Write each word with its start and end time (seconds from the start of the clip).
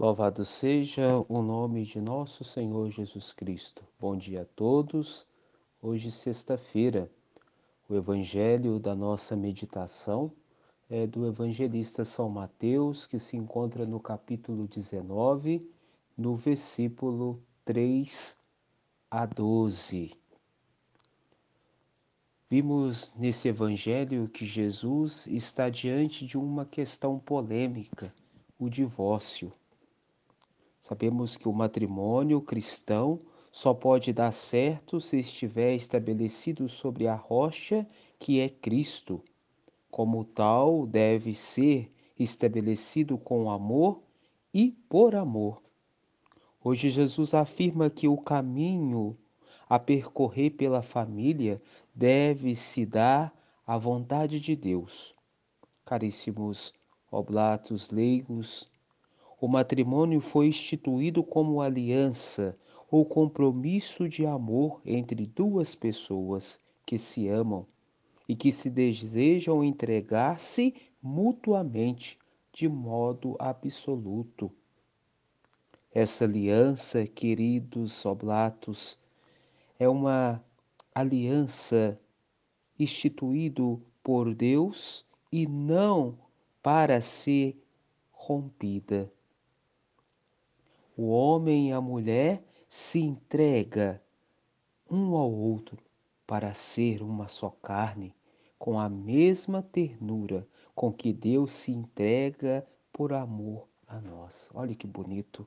Louvado 0.00 0.46
seja 0.46 1.22
o 1.28 1.42
nome 1.42 1.84
de 1.84 2.00
nosso 2.00 2.42
Senhor 2.42 2.88
Jesus 2.88 3.34
Cristo. 3.34 3.84
Bom 4.00 4.16
dia 4.16 4.40
a 4.40 4.44
todos. 4.46 5.26
Hoje, 5.82 6.10
sexta-feira, 6.10 7.12
o 7.86 7.94
evangelho 7.94 8.78
da 8.78 8.94
nossa 8.94 9.36
meditação 9.36 10.32
é 10.88 11.06
do 11.06 11.26
evangelista 11.26 12.02
São 12.02 12.30
Mateus, 12.30 13.04
que 13.04 13.18
se 13.18 13.36
encontra 13.36 13.84
no 13.84 14.00
capítulo 14.00 14.66
19, 14.66 15.70
no 16.16 16.34
versículo 16.34 17.38
3 17.66 18.38
a 19.10 19.26
12. 19.26 20.16
Vimos 22.48 23.12
nesse 23.18 23.48
evangelho 23.48 24.30
que 24.30 24.46
Jesus 24.46 25.26
está 25.26 25.68
diante 25.68 26.24
de 26.24 26.38
uma 26.38 26.64
questão 26.64 27.18
polêmica, 27.18 28.10
o 28.58 28.70
divórcio. 28.70 29.52
Sabemos 30.82 31.36
que 31.36 31.48
o 31.48 31.52
matrimônio 31.52 32.40
cristão 32.40 33.20
só 33.52 33.74
pode 33.74 34.12
dar 34.12 34.32
certo 34.32 35.00
se 35.00 35.18
estiver 35.18 35.74
estabelecido 35.74 36.68
sobre 36.68 37.06
a 37.06 37.14
rocha 37.14 37.86
que 38.18 38.40
é 38.40 38.48
Cristo. 38.48 39.22
Como 39.90 40.24
tal, 40.24 40.86
deve 40.86 41.34
ser 41.34 41.92
estabelecido 42.18 43.18
com 43.18 43.50
amor 43.50 44.00
e 44.54 44.70
por 44.88 45.14
amor. 45.14 45.60
Hoje, 46.62 46.90
Jesus 46.90 47.34
afirma 47.34 47.90
que 47.90 48.06
o 48.06 48.16
caminho 48.16 49.16
a 49.68 49.78
percorrer 49.78 50.50
pela 50.50 50.82
família 50.82 51.60
deve 51.94 52.54
se 52.54 52.84
dar 52.84 53.32
à 53.66 53.78
vontade 53.78 54.40
de 54.40 54.54
Deus. 54.54 55.14
Caríssimos 55.84 56.74
oblatos 57.10 57.90
leigos, 57.90 58.69
o 59.40 59.48
matrimônio 59.48 60.20
foi 60.20 60.48
instituído 60.48 61.24
como 61.24 61.62
aliança 61.62 62.58
ou 62.90 63.06
compromisso 63.06 64.06
de 64.06 64.26
amor 64.26 64.82
entre 64.84 65.26
duas 65.26 65.74
pessoas 65.74 66.60
que 66.84 66.98
se 66.98 67.26
amam 67.26 67.66
e 68.28 68.36
que 68.36 68.52
se 68.52 68.68
desejam 68.68 69.64
entregar-se 69.64 70.74
mutuamente 71.02 72.18
de 72.52 72.68
modo 72.68 73.34
absoluto. 73.38 74.52
Essa 75.92 76.24
aliança, 76.24 77.06
queridos 77.06 78.04
oblatos, 78.04 78.98
é 79.78 79.88
uma 79.88 80.44
aliança 80.94 81.98
instituído 82.78 83.80
por 84.02 84.34
Deus 84.34 85.06
e 85.32 85.46
não 85.46 86.18
para 86.62 87.00
ser 87.00 87.56
rompida. 88.12 89.10
O 90.96 91.08
homem 91.08 91.68
e 91.68 91.72
a 91.72 91.80
mulher 91.80 92.42
se 92.68 93.00
entrega 93.00 94.02
um 94.90 95.14
ao 95.14 95.32
outro 95.32 95.78
para 96.26 96.52
ser 96.52 97.02
uma 97.02 97.28
só 97.28 97.50
carne, 97.62 98.14
com 98.58 98.78
a 98.78 98.88
mesma 98.88 99.62
ternura 99.62 100.46
com 100.74 100.92
que 100.92 101.12
Deus 101.12 101.52
se 101.52 101.72
entrega 101.72 102.66
por 102.92 103.12
amor 103.12 103.66
a 103.86 104.00
nós. 104.00 104.50
Olha 104.52 104.74
que 104.74 104.86
bonito. 104.86 105.46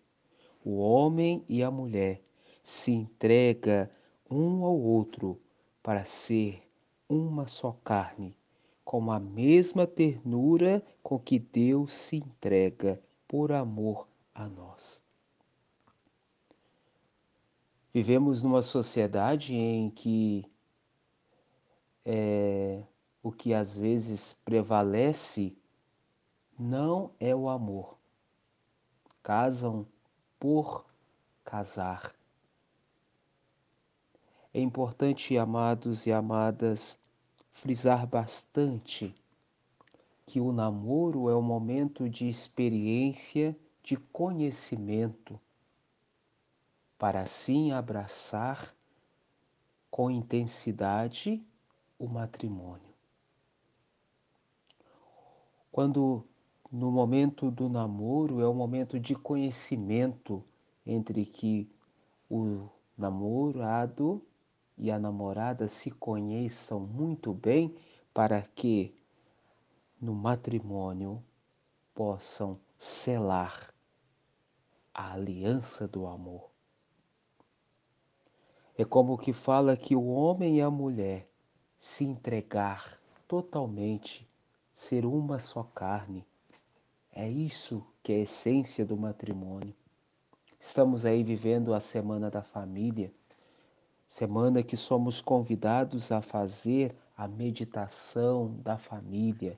O 0.64 0.78
homem 0.78 1.44
e 1.48 1.62
a 1.62 1.70
mulher 1.70 2.22
se 2.64 2.92
entrega 2.92 3.92
um 4.30 4.64
ao 4.64 4.80
outro 4.80 5.40
para 5.82 6.06
ser 6.06 6.64
uma 7.08 7.48
só 7.48 7.78
carne, 7.84 8.36
com 8.84 9.12
a 9.12 9.20
mesma 9.20 9.86
ternura 9.86 10.84
com 11.02 11.20
que 11.20 11.38
Deus 11.38 11.94
se 11.94 12.18
entrega 12.18 13.02
por 13.28 13.52
amor 13.52 14.08
a 14.34 14.48
nós. 14.48 15.03
Vivemos 17.94 18.42
numa 18.42 18.62
sociedade 18.62 19.54
em 19.54 19.90
que 19.90 20.46
é, 22.06 22.84
o 23.22 23.32
que 23.32 23.54
às 23.54 23.78
vezes 23.78 24.34
prevalece 24.44 25.56
não 26.58 27.12
é 27.20 27.36
o 27.36 27.48
amor. 27.50 27.98
Casam 29.22 29.86
por 30.40 30.86
casar 31.44 32.14
é 34.54 34.62
importante, 34.62 35.36
amados 35.36 36.06
e 36.06 36.12
amadas, 36.12 37.00
frisar 37.54 38.06
bastante 38.06 39.16
que 40.28 40.40
o 40.40 40.52
namoro 40.52 41.28
é 41.28 41.36
um 41.36 41.42
momento 41.42 42.08
de 42.08 42.30
experiência, 42.30 43.58
de 43.82 43.98
conhecimento, 43.98 45.40
para 46.98 47.22
assim 47.22 47.72
abraçar 47.72 48.74
com 49.90 50.10
intensidade 50.10 51.46
o 52.00 52.08
matrimônio. 52.08 52.94
Quando 55.72 56.26
no 56.72 56.92
momento 56.92 57.52
do 57.52 57.70
namoro 57.70 58.42
é 58.42 58.50
um 58.50 58.54
momento 58.54 59.00
de 59.00 59.16
conhecimento 59.16 60.44
entre 60.86 61.26
que 61.26 61.70
o 62.30 62.68
namorado 62.98 64.22
e 64.78 64.90
a 64.90 64.98
namorada 64.98 65.68
se 65.68 65.92
conheçam 65.92 66.80
muito 66.80 67.34
bem 67.34 67.76
para 68.14 68.42
que 68.42 68.96
no 70.02 70.14
matrimônio 70.14 71.24
possam 71.94 72.60
selar 72.78 73.74
a 74.94 75.14
aliança 75.14 75.88
do 75.88 76.06
amor. 76.06 76.53
É 78.78 78.84
como 78.84 79.18
que 79.18 79.34
fala 79.34 79.78
que 79.78 79.96
o 79.96 80.08
homem 80.08 80.58
e 80.58 80.62
a 80.62 80.70
mulher 80.70 81.28
se 81.80 82.04
entregar 82.04 83.00
totalmente, 83.28 84.28
ser 84.74 85.06
uma 85.06 85.40
só 85.40 85.64
carne. 85.64 86.26
É 87.12 87.30
isso 87.30 87.86
que 88.02 88.12
é 88.12 88.16
a 88.16 88.20
essência 88.20 88.86
do 88.86 88.98
matrimônio. 88.98 89.74
Estamos 90.60 91.06
aí 91.06 91.24
vivendo 91.24 91.74
a 91.74 91.80
semana 91.80 92.32
da 92.32 92.42
família 92.42 93.12
semana 94.14 94.62
que 94.62 94.78
somos 94.78 95.20
convidados 95.20 96.12
a 96.12 96.22
fazer 96.22 96.96
a 97.18 97.28
meditação 97.28 98.56
da 98.62 98.78
família, 98.78 99.58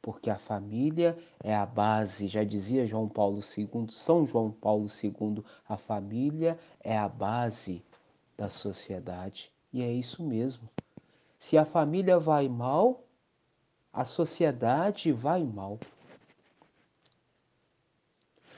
porque 0.00 0.30
a 0.30 0.38
família 0.38 1.18
é 1.44 1.54
a 1.54 1.66
base, 1.66 2.28
já 2.28 2.42
dizia 2.42 2.86
João 2.86 3.06
Paulo 3.06 3.40
II, 3.40 3.90
São 3.90 4.26
João 4.26 4.50
Paulo 4.50 4.86
II, 4.86 5.44
a 5.68 5.76
família 5.76 6.58
é 6.80 6.96
a 6.96 7.06
base 7.06 7.84
da 8.38 8.48
sociedade. 8.48 9.52
E 9.72 9.82
é 9.82 9.92
isso 9.92 10.22
mesmo. 10.22 10.70
Se 11.36 11.58
a 11.58 11.64
família 11.64 12.20
vai 12.20 12.48
mal, 12.48 13.04
a 13.92 14.04
sociedade 14.04 15.10
vai 15.10 15.42
mal. 15.42 15.80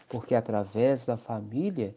Porque 0.07 0.35
através 0.35 1.07
da 1.07 1.17
família 1.17 1.97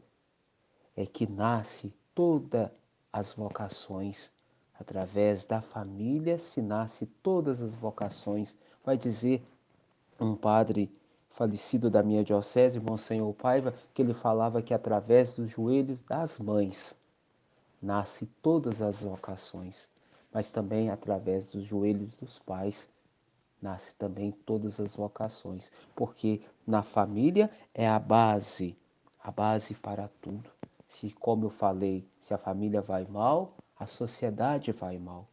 é 0.95 1.05
que 1.05 1.27
nasce 1.27 1.93
toda 2.15 2.73
as 3.11 3.33
vocações. 3.33 4.31
Através 4.79 5.43
da 5.43 5.61
família 5.61 6.39
se 6.39 6.61
nasce 6.61 7.05
todas 7.21 7.61
as 7.61 7.75
vocações. 7.75 8.57
Vai 8.83 8.97
dizer 8.97 9.43
um 10.19 10.35
padre 10.35 10.89
falecido 11.31 11.89
da 11.89 12.01
minha 12.01 12.23
diocese, 12.23 12.79
Monsenhor 12.79 13.33
Paiva, 13.33 13.73
que 13.93 14.01
ele 14.01 14.13
falava 14.13 14.61
que 14.61 14.73
através 14.73 15.35
dos 15.35 15.49
joelhos 15.49 16.03
das 16.03 16.39
mães 16.39 17.02
nasce 17.83 18.25
todas 18.41 18.81
as 18.81 19.03
vocações, 19.03 19.89
mas 20.31 20.51
também 20.51 20.89
através 20.89 21.51
dos 21.51 21.65
joelhos 21.65 22.17
dos 22.17 22.39
pais 22.39 22.89
nasce 23.61 23.93
também 23.95 24.31
todas 24.31 24.79
as 24.79 24.95
vocações, 24.95 25.69
porque 25.93 26.41
na 26.65 26.81
família 26.81 27.51
é 27.73 27.87
a 27.87 27.99
base, 27.99 28.77
a 29.21 29.29
base 29.29 29.73
para 29.73 30.09
tudo. 30.21 30.49
Se, 30.87 31.11
como 31.11 31.45
eu 31.45 31.49
falei, 31.49 32.07
se 32.21 32.33
a 32.33 32.37
família 32.37 32.81
vai 32.81 33.05
mal, 33.05 33.53
a 33.77 33.85
sociedade 33.85 34.71
vai 34.71 34.97
mal. 34.97 35.27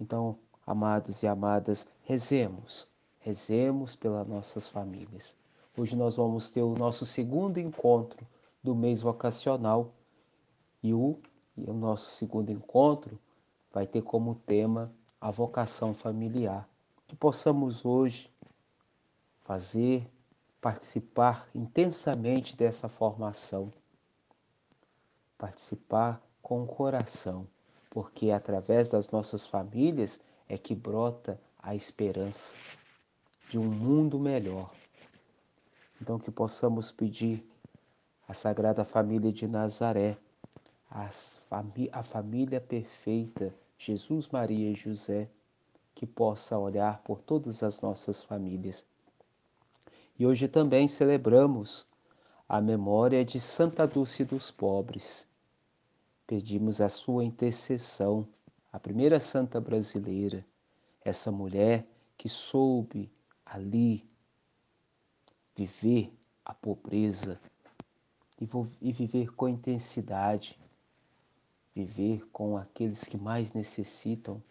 Então, 0.00 0.36
amados 0.66 1.22
e 1.22 1.28
amadas, 1.28 1.88
rezemos, 2.02 2.88
rezemos 3.20 3.94
pelas 3.94 4.26
nossas 4.26 4.68
famílias. 4.68 5.36
Hoje 5.76 5.94
nós 5.94 6.16
vamos 6.16 6.50
ter 6.50 6.62
o 6.62 6.74
nosso 6.74 7.06
segundo 7.06 7.58
encontro 7.58 8.26
do 8.62 8.74
mês 8.74 9.02
vocacional 9.02 9.92
e 10.82 10.94
o, 10.94 11.18
e 11.56 11.68
o 11.68 11.72
nosso 11.72 12.10
segundo 12.10 12.50
encontro 12.50 13.18
vai 13.72 13.86
ter 13.86 14.02
como 14.02 14.34
tema 14.34 14.92
a 15.20 15.30
vocação 15.30 15.94
familiar. 15.94 16.68
Que 17.06 17.16
possamos 17.16 17.84
hoje 17.84 18.30
fazer, 19.40 20.06
participar 20.60 21.48
intensamente 21.54 22.56
dessa 22.56 22.88
formação 22.88 23.72
participar 25.40 26.22
com 26.42 26.62
o 26.62 26.66
coração, 26.66 27.48
porque 27.88 28.26
é 28.26 28.34
através 28.34 28.90
das 28.90 29.10
nossas 29.10 29.46
famílias 29.46 30.22
é 30.46 30.58
que 30.58 30.74
brota 30.74 31.40
a 31.58 31.74
esperança 31.74 32.54
de 33.48 33.58
um 33.58 33.64
mundo 33.64 34.18
melhor. 34.18 34.70
Então, 36.00 36.18
que 36.18 36.30
possamos 36.30 36.92
pedir 36.92 37.42
à 38.28 38.34
Sagrada 38.34 38.84
Família 38.84 39.32
de 39.32 39.48
Nazaré, 39.48 40.18
a 40.90 42.02
família 42.02 42.60
perfeita, 42.60 43.54
Jesus, 43.78 44.28
Maria 44.28 44.70
e 44.70 44.74
José, 44.74 45.28
que 45.94 46.06
possa 46.06 46.58
olhar 46.58 47.02
por 47.02 47.20
todas 47.20 47.62
as 47.62 47.80
nossas 47.80 48.22
famílias. 48.22 48.84
E 50.18 50.26
hoje 50.26 50.48
também 50.48 50.88
celebramos 50.88 51.86
a 52.48 52.60
memória 52.60 53.24
de 53.24 53.38
Santa 53.38 53.86
Dulce 53.86 54.24
dos 54.24 54.50
Pobres. 54.50 55.26
Pedimos 56.26 56.80
a 56.80 56.88
sua 56.88 57.24
intercessão, 57.24 58.26
a 58.72 58.78
primeira 58.78 59.20
santa 59.20 59.60
brasileira, 59.60 60.44
essa 61.04 61.30
mulher 61.30 61.86
que 62.18 62.28
soube 62.28 63.10
ali 63.46 64.04
viver 65.56 66.12
a 66.44 66.52
pobreza 66.52 67.40
e 68.80 68.92
viver 68.92 69.32
com 69.34 69.48
intensidade, 69.48 70.58
viver 71.84 72.26
com 72.30 72.58
aqueles 72.58 73.04
que 73.04 73.16
mais 73.16 73.54
necessitam 73.54 74.42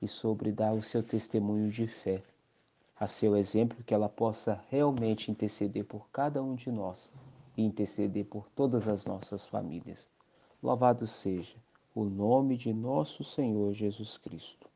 e 0.00 0.06
sobre 0.06 0.52
dar 0.52 0.74
o 0.74 0.82
seu 0.82 1.02
testemunho 1.02 1.70
de 1.70 1.86
fé, 1.86 2.22
a 3.00 3.06
seu 3.06 3.34
exemplo 3.34 3.82
que 3.84 3.94
ela 3.94 4.08
possa 4.08 4.62
realmente 4.68 5.30
interceder 5.30 5.84
por 5.84 6.08
cada 6.10 6.42
um 6.42 6.54
de 6.54 6.70
nós 6.70 7.10
e 7.56 7.62
interceder 7.62 8.26
por 8.26 8.46
todas 8.50 8.86
as 8.86 9.06
nossas 9.06 9.46
famílias. 9.46 10.08
Louvado 10.62 11.06
seja 11.06 11.56
o 11.94 12.04
nome 12.04 12.56
de 12.56 12.72
nosso 12.72 13.24
Senhor 13.24 13.72
Jesus 13.72 14.18
Cristo. 14.18 14.67